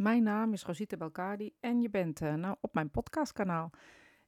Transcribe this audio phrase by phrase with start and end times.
[0.00, 3.70] Mijn naam is Rosita Belkadi en je bent uh, nou, op mijn podcastkanaal.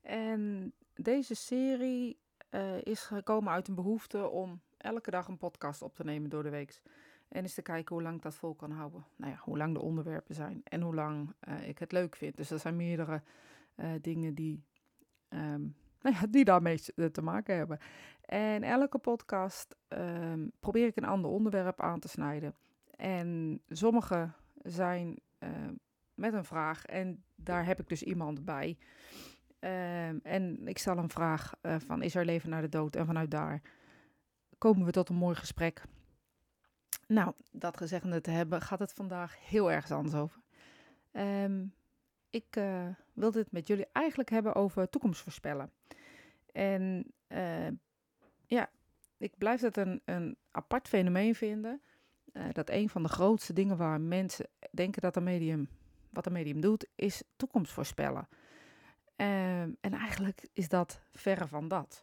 [0.02, 2.18] En deze serie
[2.50, 6.42] uh, is gekomen uit een behoefte om elke dag een podcast op te nemen door
[6.42, 6.80] de week.
[7.28, 9.04] En eens te kijken hoe lang ik dat vol kan houden.
[9.16, 12.36] Nou ja, hoe lang de onderwerpen zijn en hoe lang uh, ik het leuk vind.
[12.36, 13.22] Dus er zijn meerdere
[14.00, 14.64] dingen die,
[15.28, 16.80] um, nou ja, die daarmee
[17.12, 17.78] te maken hebben.
[18.24, 22.54] En elke podcast um, probeer ik een ander onderwerp aan te snijden.
[22.96, 24.30] En sommige
[24.62, 25.18] zijn
[26.14, 28.78] met een vraag en daar heb ik dus iemand bij.
[29.60, 32.96] Uh, en ik stel een vraag uh, van is er leven na de dood?
[32.96, 33.60] En vanuit daar
[34.58, 35.82] komen we tot een mooi gesprek.
[37.06, 40.40] Nou, dat gezegd te hebben, gaat het vandaag heel erg anders over.
[41.12, 41.74] Um,
[42.30, 45.70] ik uh, wil dit met jullie eigenlijk hebben over toekomst voorspellen.
[46.52, 47.12] En
[48.46, 48.70] ja,
[49.16, 51.82] ik blijf dat een, een apart fenomeen vinden.
[52.32, 55.68] Uh, dat een van de grootste dingen waar mensen denken dat een medium,
[56.10, 58.28] wat een medium doet, is toekomst voorspellen.
[59.16, 62.02] Uh, en eigenlijk is dat verre van dat.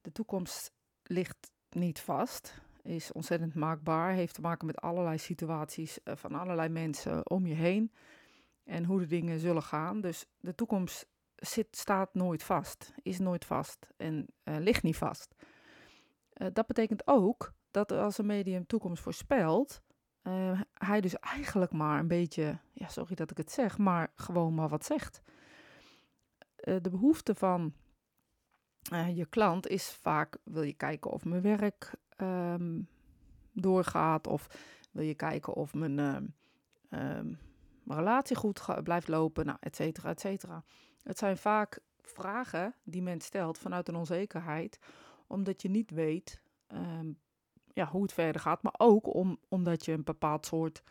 [0.00, 6.16] De toekomst ligt niet vast, is ontzettend maakbaar, heeft te maken met allerlei situaties uh,
[6.16, 7.92] van allerlei mensen om je heen
[8.64, 10.00] en hoe de dingen zullen gaan.
[10.00, 15.34] Dus de toekomst zit, staat nooit vast, is nooit vast en uh, ligt niet vast.
[16.52, 19.82] Dat betekent ook dat als een medium toekomst voorspelt,
[20.22, 24.54] uh, hij dus eigenlijk maar een beetje, ja, sorry dat ik het zeg, maar gewoon
[24.54, 25.22] maar wat zegt.
[26.64, 27.72] Uh, de behoefte van
[28.92, 32.88] uh, je klant is vaak, wil je kijken of mijn werk um,
[33.52, 34.46] doorgaat, of
[34.90, 36.34] wil je kijken of mijn, um,
[37.82, 40.64] mijn relatie goed blijft lopen, nou, et cetera, et cetera.
[41.02, 44.78] Het zijn vaak vragen die men stelt vanuit een onzekerheid,
[45.26, 46.40] omdat je niet weet
[47.78, 50.82] ja, hoe het verder gaat, maar ook om, omdat je een bepaald soort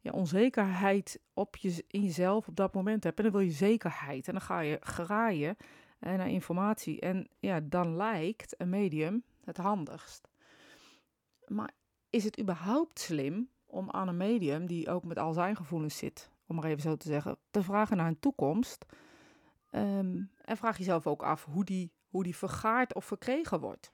[0.00, 3.16] ja, onzekerheid op je, in jezelf op dat moment hebt.
[3.16, 5.56] En dan wil je zekerheid en dan ga je graaien
[5.98, 7.00] naar informatie.
[7.00, 10.28] En ja, dan lijkt een medium het handigst.
[11.46, 11.70] Maar
[12.10, 16.30] is het überhaupt slim om aan een medium die ook met al zijn gevoelens zit,
[16.46, 18.86] om maar even zo te zeggen, te vragen naar een toekomst?
[19.72, 23.92] Um, en vraag jezelf ook af hoe die, hoe die vergaard of verkregen wordt.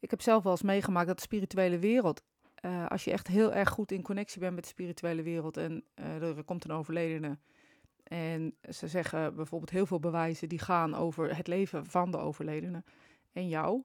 [0.00, 2.22] Ik heb zelf wel eens meegemaakt dat de spirituele wereld,
[2.64, 5.84] uh, als je echt heel erg goed in connectie bent met de spirituele wereld en
[5.94, 7.38] uh, er komt een overledene
[8.02, 12.84] en ze zeggen bijvoorbeeld heel veel bewijzen die gaan over het leven van de overledene
[13.32, 13.82] en jou,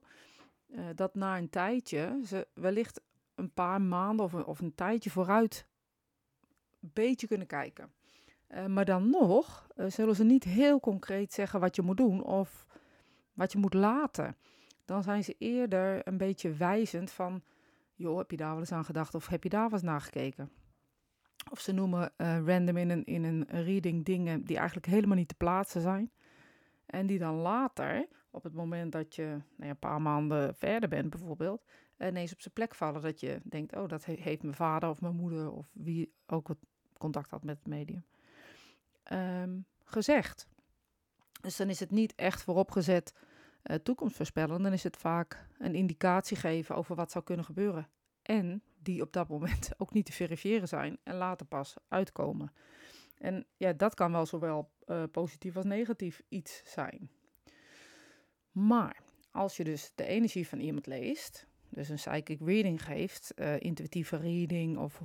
[0.66, 3.00] uh, dat na een tijdje ze wellicht
[3.34, 5.66] een paar maanden of een, of een tijdje vooruit
[6.80, 7.92] een beetje kunnen kijken.
[8.68, 12.66] maar dan nog zullen ze niet heel concreet zeggen wat je moet doen of
[13.32, 14.36] wat je moet laten
[14.86, 17.42] dan zijn ze eerder een beetje wijzend van,
[17.94, 20.00] joh, heb je daar wel eens aan gedacht of heb je daar wel eens naar
[20.00, 20.50] gekeken?
[21.50, 25.28] Of ze noemen uh, random in een, in een reading dingen die eigenlijk helemaal niet
[25.28, 26.10] te plaatsen zijn.
[26.86, 30.88] En die dan later, op het moment dat je nou ja, een paar maanden verder
[30.88, 31.64] bent bijvoorbeeld,
[31.98, 33.02] ineens op zijn plek vallen.
[33.02, 36.58] Dat je denkt, oh, dat heeft mijn vader of mijn moeder of wie ook wat
[36.98, 38.04] contact had met het medium
[39.12, 40.48] um, gezegd.
[41.40, 43.14] Dus dan is het niet echt vooropgezet
[43.66, 47.88] uh, toekomst voorspellen, dan is het vaak een indicatie geven over wat zou kunnen gebeuren.
[48.22, 52.52] En die op dat moment ook niet te verifiëren zijn en later pas uitkomen.
[53.18, 57.10] En ja, dat kan wel zowel uh, positief als negatief iets zijn.
[58.52, 59.00] Maar
[59.30, 64.16] als je dus de energie van iemand leest, dus een psychic reading geeft, uh, intuïtieve
[64.16, 65.02] reading, of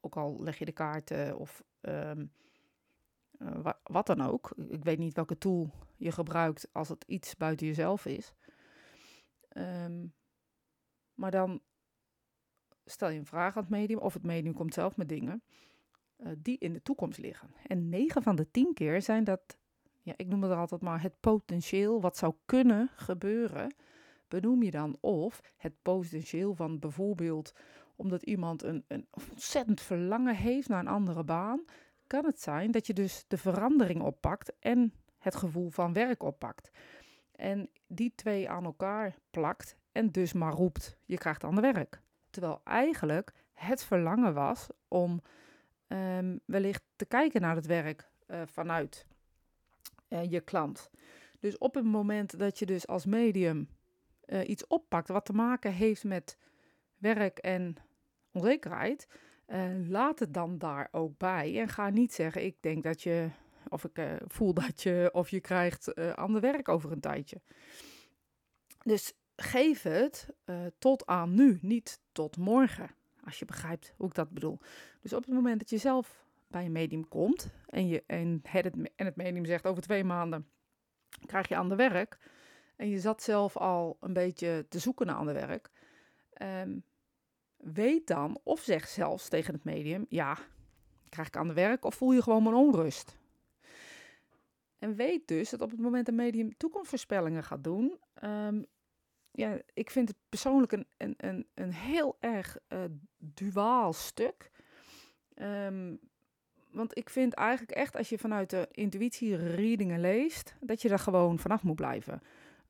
[0.00, 2.32] ook al leg je de kaarten of um,
[3.38, 4.52] uh, wat dan ook.
[4.68, 8.34] Ik weet niet welke tool je gebruikt als het iets buiten jezelf is.
[9.56, 10.14] Um,
[11.14, 11.60] maar dan
[12.84, 15.42] stel je een vraag aan het medium, of het medium komt zelf met dingen
[16.18, 17.50] uh, die in de toekomst liggen.
[17.66, 19.58] En 9 van de 10 keer zijn dat,
[20.02, 23.74] ja, ik noem het altijd maar het potentieel wat zou kunnen gebeuren.
[24.28, 27.54] Benoem je dan of het potentieel van bijvoorbeeld
[27.96, 31.64] omdat iemand een, een ontzettend verlangen heeft naar een andere baan,
[32.06, 36.70] kan het zijn dat je dus de verandering oppakt en het gevoel van werk oppakt.
[37.32, 42.00] En die twee aan elkaar plakt en dus maar roept, je krijgt ander werk.
[42.30, 45.22] Terwijl eigenlijk het verlangen was om
[45.88, 49.06] um, wellicht te kijken naar het werk uh, vanuit
[50.08, 50.90] uh, je klant.
[51.40, 53.68] Dus op het moment dat je dus als medium
[54.26, 56.38] uh, iets oppakt wat te maken heeft met
[56.98, 57.76] werk en
[58.32, 59.06] onzekerheid,
[59.46, 61.60] uh, laat het dan daar ook bij.
[61.60, 63.28] En ga niet zeggen, ik denk dat je,
[63.68, 67.40] of ik uh, voel dat je, of je krijgt uh, ander werk over een tijdje.
[68.82, 70.28] Dus geef het
[70.78, 72.90] tot aan nu, niet tot morgen.
[73.24, 74.58] Als je begrijpt hoe ik dat bedoel.
[75.00, 78.74] Dus op het moment dat je zelf bij een medium komt en, je, en, het,
[78.96, 80.46] en het medium zegt over twee maanden
[81.26, 82.18] krijg je ander werk.
[82.76, 85.70] En je zat zelf al een beetje te zoeken naar ander werk.
[86.42, 86.84] Um,
[87.72, 90.38] weet dan, of zeg zelfs tegen het medium, ja,
[91.08, 93.16] krijg ik ander werk of voel je gewoon mijn onrust?
[94.78, 98.66] En weet dus dat op het moment een medium toekomstvoorspellingen gaat doen, um,
[99.30, 102.78] ja, ik vind het persoonlijk een, een, een, een heel erg uh,
[103.16, 104.50] duaal stuk.
[105.34, 105.98] Um,
[106.70, 110.98] want ik vind eigenlijk echt, als je vanuit de intuïtie readingen leest, dat je daar
[110.98, 112.22] gewoon vanaf moet blijven.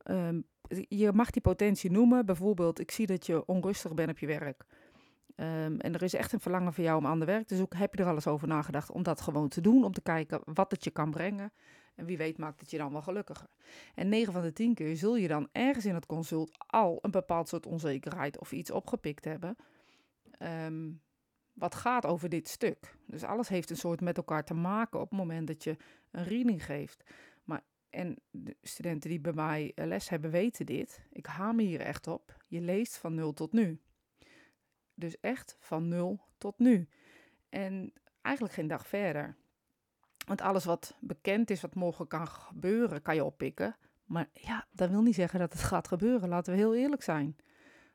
[0.05, 0.45] Um,
[0.87, 2.25] je mag die potentie noemen.
[2.25, 4.65] Bijvoorbeeld, ik zie dat je onrustig bent op je werk.
[5.39, 7.79] Um, en er is echt een verlangen voor jou om aan de werk te zoeken.
[7.79, 9.83] Heb je er alles over nagedacht om dat gewoon te doen?
[9.83, 11.51] Om te kijken wat het je kan brengen.
[11.95, 13.47] En wie weet maakt het je dan wel gelukkiger.
[13.95, 17.11] En 9 van de 10 keer zul je dan ergens in het consult al een
[17.11, 19.55] bepaald soort onzekerheid of iets opgepikt hebben.
[20.65, 21.01] Um,
[21.53, 22.97] wat gaat over dit stuk.
[23.05, 25.77] Dus alles heeft een soort met elkaar te maken op het moment dat je
[26.11, 27.03] een reading geeft.
[27.43, 31.01] Maar, en de studenten die bij mij les hebben weten dit.
[31.11, 32.37] Ik hamer hier echt op.
[32.47, 33.79] Je leest van 0 tot nu.
[34.97, 36.87] Dus echt van 0 tot nu.
[37.49, 39.35] En eigenlijk geen dag verder.
[40.25, 43.75] Want alles wat bekend is, wat morgen kan gebeuren, kan je oppikken.
[44.05, 46.29] Maar ja, dat wil niet zeggen dat het gaat gebeuren.
[46.29, 47.35] Laten we heel eerlijk zijn.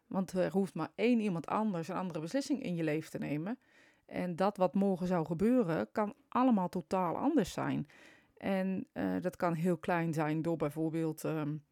[0.07, 3.59] Want er hoeft maar één iemand anders een andere beslissing in je leven te nemen.
[4.07, 7.89] En dat wat morgen zou gebeuren, kan allemaal totaal anders zijn.
[8.37, 11.63] En uh, dat kan heel klein zijn door bijvoorbeeld, um,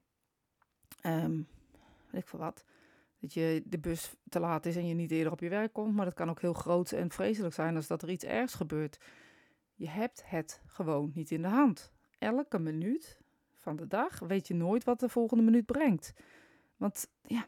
[2.13, 2.65] ik veel wat,
[3.21, 5.95] dat je de bus te laat is en je niet eerder op je werk komt.
[5.95, 8.99] Maar dat kan ook heel groot en vreselijk zijn als dat er iets ergs gebeurt.
[9.75, 11.93] Je hebt het gewoon niet in de hand.
[12.19, 13.21] Elke minuut
[13.55, 16.13] van de dag weet je nooit wat de volgende minuut brengt.
[16.77, 17.47] Want ja,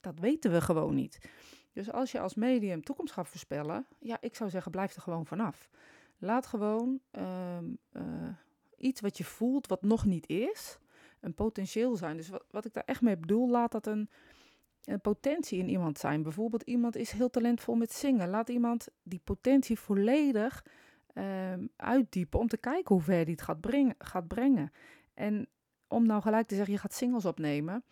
[0.00, 1.28] dat weten we gewoon niet.
[1.72, 5.26] Dus als je als medium toekomst gaat voorspellen, ja, ik zou zeggen, blijf er gewoon
[5.26, 5.68] vanaf.
[6.18, 7.58] Laat gewoon uh,
[7.92, 8.02] uh,
[8.76, 10.78] iets wat je voelt, wat nog niet is,
[11.20, 12.16] een potentieel zijn.
[12.16, 14.10] Dus wat, wat ik daar echt mee bedoel, laat dat een
[15.02, 16.22] potentie in iemand zijn.
[16.22, 18.28] Bijvoorbeeld iemand is heel talentvol met zingen.
[18.28, 20.64] Laat iemand die potentie volledig
[21.14, 21.24] uh,
[21.76, 24.72] uitdiepen om te kijken hoe ver die het gaat brengen, gaat brengen.
[25.14, 25.48] En
[25.88, 27.84] om nou gelijk te zeggen, je gaat singles opnemen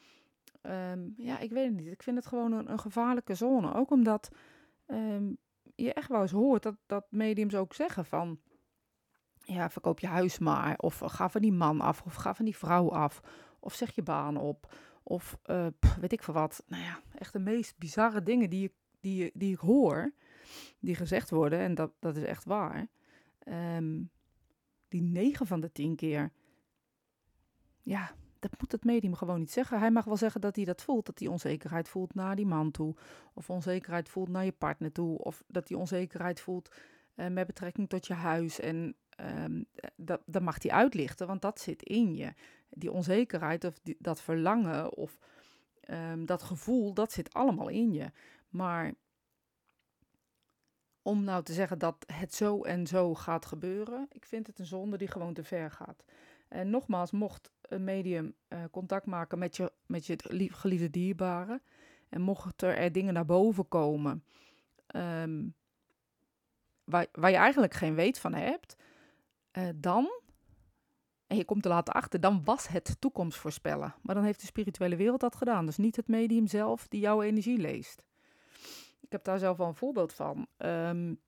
[0.70, 1.92] Um, ja, ik weet het niet.
[1.92, 3.74] Ik vind het gewoon een, gevaarlijke zone.
[3.74, 4.30] Ook omdat
[4.86, 5.36] um,
[5.74, 8.40] je echt wel eens hoort dat, dat mediums ook zeggen van...
[9.38, 10.78] Ja, verkoop je huis maar.
[10.78, 12.02] Of ga van die man af.
[12.02, 13.20] Of ga van die vrouw af.
[13.60, 14.74] Of zeg je baan op.
[15.08, 15.66] Of uh,
[16.00, 16.62] weet ik veel wat.
[16.66, 20.12] Nou ja, echt de meest bizarre dingen die, je, die, die ik hoor.
[20.78, 21.58] Die gezegd worden.
[21.58, 22.88] En dat, dat is echt waar.
[23.48, 24.10] Um,
[24.88, 26.32] die negen van de tien keer.
[27.82, 29.78] Ja, dat moet het medium gewoon niet zeggen.
[29.78, 32.70] Hij mag wel zeggen dat hij dat voelt, dat hij onzekerheid voelt naar die man
[32.70, 32.94] toe.
[33.34, 35.18] Of onzekerheid voelt naar je partner toe.
[35.18, 36.74] Of dat hij onzekerheid voelt
[37.14, 38.60] uh, met betrekking tot je huis.
[38.60, 39.66] En um,
[39.96, 42.32] dat, dat mag hij uitlichten, want dat zit in je.
[42.68, 45.18] Die onzekerheid of die, dat verlangen of
[45.90, 48.10] um, dat gevoel, dat zit allemaal in je.
[48.48, 48.94] Maar
[51.02, 54.66] om nou te zeggen dat het zo en zo gaat gebeuren, ik vind het een
[54.66, 56.04] zonde die gewoon te ver gaat.
[56.48, 60.16] En nogmaals, mocht een medium uh, contact maken met je, met je
[60.52, 61.60] geliefde dierbare.
[62.08, 64.24] En mochten er dingen naar boven komen
[64.96, 65.54] um,
[66.84, 68.76] waar, waar je eigenlijk geen weet van hebt,
[69.58, 70.08] uh, dan,
[71.26, 73.94] en je komt er later achter, dan was het toekomst voorspellen.
[74.02, 75.66] Maar dan heeft de spirituele wereld dat gedaan.
[75.66, 78.04] Dus niet het medium zelf die jouw energie leest.
[79.00, 80.46] Ik heb daar zelf wel een voorbeeld van.
[80.56, 81.20] Um,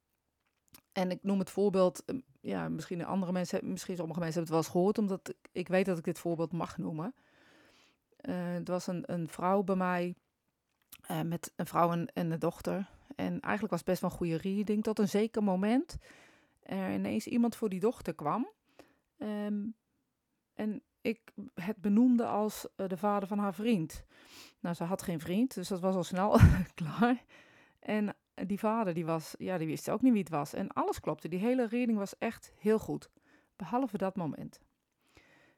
[0.92, 4.66] en ik noem het voorbeeld, ehm, ja, misschien andere mensen, misschien sommige mensen hebben het
[4.66, 7.14] wel eens gehoord, omdat ik, weet dat ik dit voorbeeld mag noemen.
[8.22, 10.14] Uh, er was een, een vrouw bij mij
[11.10, 12.88] uh, met een vrouw en, en een dochter.
[13.16, 14.82] En eigenlijk was het best wel een goede reading.
[14.82, 15.96] Tot een zeker moment
[16.68, 18.48] er ineens iemand voor die dochter kwam.
[19.18, 19.74] Um,
[20.54, 24.04] en ik het benoemde als uh, de vader van haar vriend.
[24.60, 26.38] Nou, ze had geen vriend, dus dat was al snel
[26.74, 27.24] klaar.
[27.78, 30.54] En die vader, die, was, ja, die wist ook niet wie het was.
[30.54, 31.28] En alles klopte.
[31.28, 33.10] Die hele reading was echt heel goed.
[33.56, 34.60] Behalve dat moment.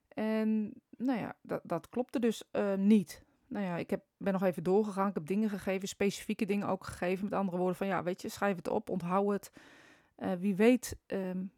[0.08, 3.24] En nou ja, dat, dat klopte dus uh, niet.
[3.46, 5.08] Nou ja, ik heb, ben nog even doorgegaan.
[5.08, 7.24] Ik heb dingen gegeven, specifieke dingen ook gegeven.
[7.24, 9.52] Met andere woorden van, ja, weet je, schrijf het op, onthoud het.
[10.22, 11.52] Uh, wie weet um,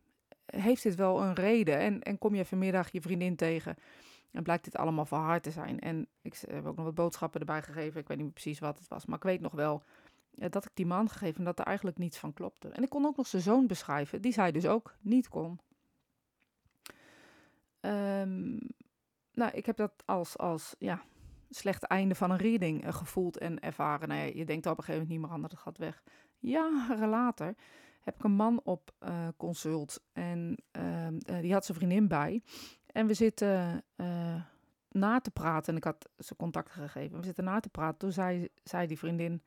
[0.47, 1.79] heeft dit wel een reden.
[1.79, 3.77] En, en kom je vanmiddag je vriendin tegen
[4.31, 5.81] en blijkt dit allemaal voor haar te zijn.
[5.81, 8.01] En ik heb ook nog wat boodschappen erbij gegeven.
[8.01, 9.83] Ik weet niet precies wat het was, maar ik weet nog wel
[10.35, 12.69] dat ik die man gegeven dat er eigenlijk niets van klopte.
[12.69, 15.61] En ik kon ook nog zijn zoon beschrijven, die zij dus ook niet kon.
[17.81, 18.59] Um,
[19.33, 21.03] nou, ik heb dat als, als ja,
[21.51, 24.09] slecht einde van een reading uh, gevoeld en ervaren.
[24.09, 26.03] Nou ja, je denkt op een gegeven moment niet meer aan dat het gaat weg.
[26.39, 27.55] Jaren later
[28.03, 30.03] heb ik een man op uh, consult.
[30.13, 32.43] En ehm, die had zijn vriendin bij.
[32.87, 33.85] En we zitten
[34.89, 35.73] na te praten.
[35.73, 37.19] En ik had ze contact gegeven.
[37.19, 37.99] We zitten na te praten.
[37.99, 39.43] Toen zei, zei die vriendin...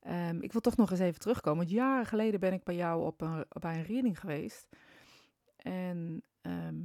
[0.00, 1.58] Ehm, ik wil toch nog eens even terugkomen.
[1.58, 4.68] Want jaren geleden ben ik bij jou op een, bij een reading geweest.
[5.56, 6.82] En ehm,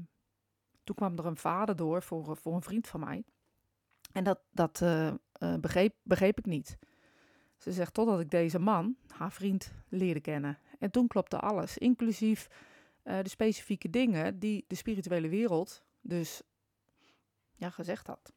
[0.83, 3.23] toen kwam er een vader door voor, voor een vriend van mij.
[4.11, 4.83] En dat, dat
[5.59, 6.77] begreep, begreep ik niet.
[7.57, 10.57] Ze zegt totdat ik deze man, haar vriend, leerde kennen.
[10.79, 12.47] En toen klopte alles, inclusief
[13.03, 16.41] uh, de specifieke dingen die de spirituele wereld dus
[17.55, 18.33] ja, gezegd had.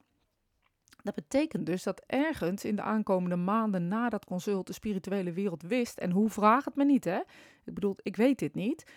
[1.02, 5.62] Dat betekent dus dat ergens in de aankomende maanden na dat consult de spirituele wereld
[5.62, 7.18] wist, en hoe vraag het me niet, hè?
[7.64, 8.92] Ik bedoel, ik weet dit niet,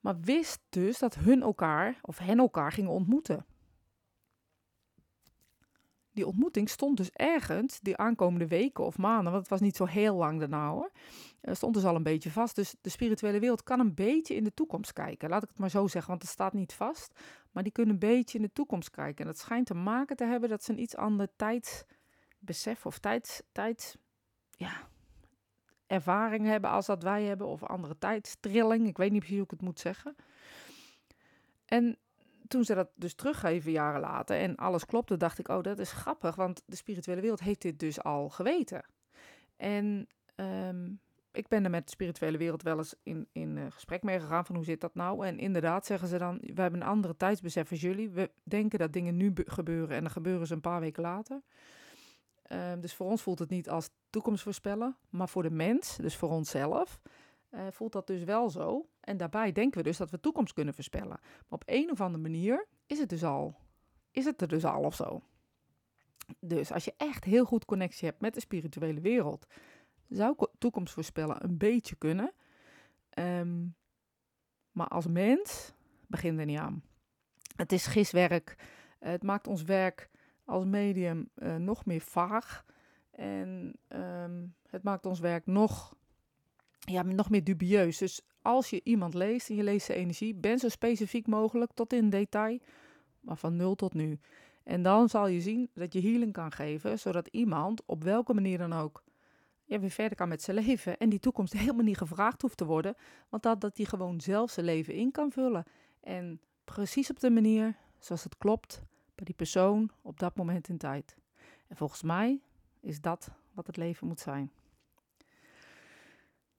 [0.00, 3.44] maar wist dus dat hun elkaar of hen elkaar gingen ontmoeten.
[6.12, 9.84] Die ontmoeting stond dus ergens die aankomende weken of maanden, want het was niet zo
[9.84, 10.90] heel lang daarna hoor,
[11.42, 12.54] stond dus al een beetje vast.
[12.54, 15.28] Dus de spirituele wereld kan een beetje in de toekomst kijken.
[15.28, 17.20] Laat ik het maar zo zeggen, want het staat niet vast.
[17.50, 19.24] Maar die kunnen een beetje in de toekomst kijken.
[19.24, 23.42] En dat schijnt te maken te hebben dat ze een iets ander tijdsbesef of tijds,
[23.52, 23.96] tijds,
[24.50, 24.88] ja,
[25.86, 27.46] ervaring hebben als dat wij hebben.
[27.46, 28.86] Of andere tijdstrilling.
[28.86, 30.16] Ik weet niet precies hoe ik het moet zeggen.
[31.64, 31.98] En
[32.52, 35.92] toen ze dat dus teruggeven jaren later en alles klopte, dacht ik, oh, dat is
[35.92, 38.84] grappig, want de spirituele wereld heeft dit dus al geweten.
[39.56, 40.06] En
[40.36, 44.20] um, ik ben er met de spirituele wereld wel eens in, in uh, gesprek mee
[44.20, 45.26] gegaan van hoe zit dat nou?
[45.26, 48.10] En inderdaad zeggen ze dan, we hebben een andere tijdsbesef als jullie.
[48.10, 51.42] We denken dat dingen nu gebeuren en dan gebeuren ze een paar weken later.
[52.52, 56.16] Uh, dus voor ons voelt het niet als toekomst voorspellen, maar voor de mens, dus
[56.16, 57.00] voor onszelf,
[57.54, 58.88] uh, voelt dat dus wel zo.
[59.00, 61.18] En daarbij denken we dus dat we toekomst kunnen voorspellen.
[61.20, 63.56] Maar op een of andere manier is het dus al,
[64.10, 65.22] is het er dus al of zo.
[66.38, 69.46] Dus als je echt heel goed connectie hebt met de spirituele wereld,
[70.08, 72.32] zou toekomst voorspellen een beetje kunnen.
[73.10, 73.66] Ehm,
[74.70, 75.74] maar als mens
[76.06, 76.82] begint er niet aan.
[77.56, 78.56] Het is giswerk.
[78.98, 80.10] Het maakt ons werk
[80.44, 82.64] als medium uh, nog meer vaag.
[83.10, 85.96] En um, het maakt ons werk nog,
[86.90, 87.98] ja, nog meer dubieus.
[87.98, 91.92] Dus als je iemand leest en je leest de energie, ben zo specifiek mogelijk tot
[91.92, 92.58] in detail,
[93.20, 94.18] maar van nul tot nu.
[94.62, 98.58] En dan zal je zien dat je healing kan geven, zodat iemand op welke manier
[98.58, 99.02] dan ook
[99.64, 100.98] ja, weer verder kan met zijn leven.
[100.98, 102.94] En die toekomst helemaal niet gevraagd hoeft te worden.
[103.28, 105.64] Want dat, dat hij gewoon zelf zijn leven in kan vullen.
[106.00, 108.82] En precies op de manier zoals het klopt
[109.14, 111.16] bij die persoon op dat moment in tijd.
[111.68, 112.40] En volgens mij
[112.80, 114.52] is dat wat het leven moet zijn.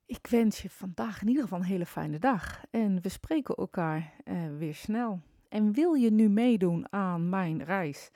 [0.06, 2.64] Ik wens je vandaag in ieder geval een hele fijne dag.
[2.72, 5.22] En we spreken elkaar uh, weer snel.
[5.50, 8.10] En wil je nu meedoen aan mijn reis?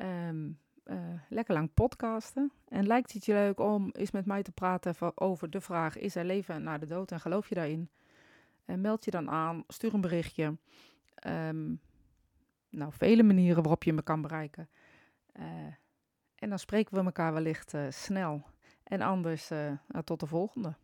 [0.00, 0.96] Um, uh,
[1.28, 2.52] lekker lang podcasten.
[2.68, 6.14] En lijkt het je leuk om eens met mij te praten over de vraag: is
[6.14, 7.90] er leven na de dood en geloof je daarin?
[8.64, 10.56] En meld je dan aan, stuur een berichtje.
[11.26, 11.80] Um,
[12.70, 14.68] nou, vele manieren waarop je me kan bereiken.
[16.34, 18.42] En dan spreken we elkaar wellicht snel.
[18.82, 19.50] En anders,
[20.04, 20.74] tot de volgende.